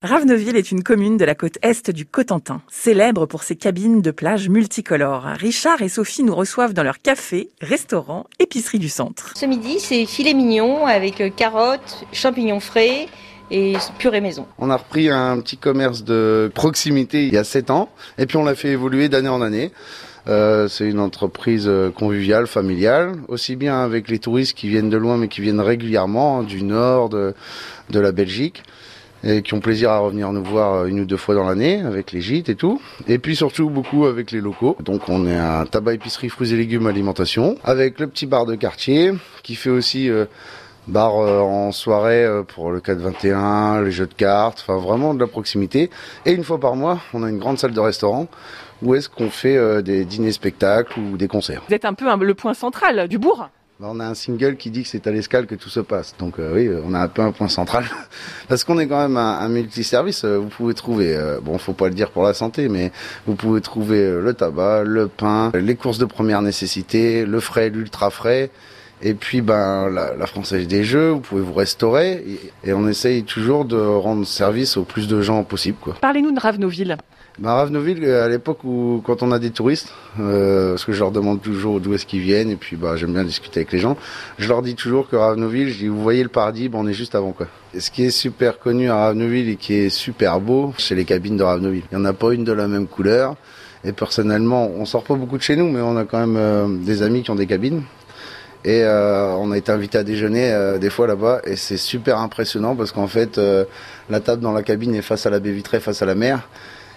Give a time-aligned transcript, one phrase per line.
[0.00, 4.12] Raveneville est une commune de la côte est du Cotentin, célèbre pour ses cabines de
[4.12, 5.24] plage multicolores.
[5.24, 9.32] Richard et Sophie nous reçoivent dans leur café, restaurant, épicerie du centre.
[9.34, 13.06] Ce midi, c'est filet mignon avec euh, carottes, champignons frais
[13.50, 14.46] et purée maison.
[14.58, 17.88] On a repris un petit commerce de proximité il y a 7 ans
[18.18, 19.72] et puis on l'a fait évoluer d'année en année.
[20.28, 24.96] Euh, c'est une entreprise euh, conviviale, familiale, aussi bien avec les touristes qui viennent de
[24.96, 27.34] loin mais qui viennent régulièrement du nord, de,
[27.90, 28.62] de la Belgique
[29.24, 32.12] et qui ont plaisir à revenir nous voir une ou deux fois dans l'année avec
[32.12, 32.80] les gîtes et tout.
[33.06, 34.76] Et puis surtout beaucoup avec les locaux.
[34.80, 38.54] Donc on est un tabac épicerie fruits et légumes alimentation avec le petit bar de
[38.54, 39.12] quartier
[39.42, 40.26] qui fait aussi euh,
[40.86, 45.20] bar euh, en soirée euh, pour le 421, les jeux de cartes, enfin vraiment de
[45.20, 45.90] la proximité.
[46.26, 48.28] Et une fois par mois, on a une grande salle de restaurant
[48.80, 51.62] où est-ce qu'on fait des dîners spectacles ou des concerts.
[51.68, 53.48] Vous êtes un peu le point central du bourg
[53.80, 56.14] on a un single qui dit que c'est à l'escale que tout se passe.
[56.18, 57.84] Donc euh, oui, on a un peu un point central.
[58.48, 60.24] Parce qu'on est quand même un, un multiservice.
[60.24, 62.90] Euh, vous pouvez trouver, euh, bon, faut pas le dire pour la santé, mais
[63.26, 68.10] vous pouvez trouver le tabac, le pain, les courses de première nécessité, le frais, l'ultra
[68.10, 68.50] frais.
[69.02, 72.24] Et puis ben la, la, Française des Jeux, vous pouvez vous restaurer
[72.64, 75.78] et, on essaye toujours de rendre service au plus de gens possible.
[76.00, 76.96] Parlez-nous de Ravenoville.
[77.38, 81.12] Ben, Ravenoville, à l'époque où quand on a des touristes, euh, parce que je leur
[81.12, 83.96] demande toujours d'où est-ce qu'ils viennent et puis bah j'aime bien discuter avec les gens,
[84.38, 86.94] je leur dis toujours que Ravenoville, je dis vous voyez le paradis, ben, on est
[86.94, 87.46] juste avant quoi.
[87.74, 91.04] Et ce qui est super connu à Ravenoville et qui est super beau, c'est les
[91.04, 91.84] cabines de Ravenoville.
[91.92, 93.36] Il n'y en a pas une de la même couleur.
[93.84, 96.66] Et personnellement, on sort pas beaucoup de chez nous, mais on a quand même euh,
[96.66, 97.82] des amis qui ont des cabines.
[98.64, 102.18] Et euh, on a été invité à déjeuner euh, des fois là-bas et c'est super
[102.18, 103.64] impressionnant parce qu'en fait euh,
[104.10, 106.48] la table dans la cabine est face à la baie vitrée, face à la mer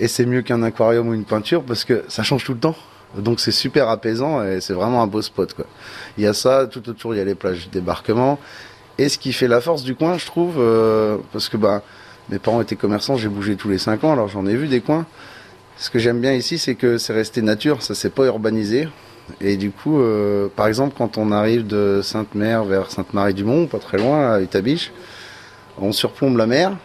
[0.00, 2.74] et c'est mieux qu'un aquarium ou une peinture parce que ça change tout le temps.
[3.16, 5.66] Donc c'est super apaisant et c'est vraiment un beau spot quoi.
[6.18, 8.40] Il y a ça, tout autour il y a les plages de débarquement
[8.98, 10.54] et ce qui fait la force du coin je trouve
[11.32, 11.82] parce que bah
[12.30, 14.80] mes parents étaient commerçants, j'ai bougé tous les 5 ans alors j'en ai vu des
[14.80, 15.06] coins.
[15.76, 18.88] Ce que j'aime bien ici c'est que c'est resté nature, ça s'est pas urbanisé.
[19.40, 23.98] Et du coup, euh, par exemple, quand on arrive de Sainte-Mère vers Sainte-Marie-du-Mont, pas très
[23.98, 24.92] loin, à Itabiche,
[25.78, 26.76] on surplombe la mer,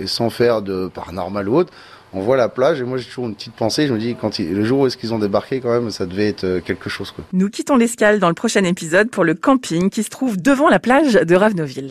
[0.00, 1.72] et sans faire de paranormal ou autre,
[2.12, 4.38] on voit la plage, et moi j'ai toujours une petite pensée, je me dis, quand
[4.38, 7.10] le jour où est-ce qu'ils ont débarqué, quand même, ça devait être euh, quelque chose.
[7.10, 7.24] Quoi.
[7.32, 10.78] Nous quittons l'escale dans le prochain épisode pour le camping qui se trouve devant la
[10.78, 11.82] plage de Ravenoville.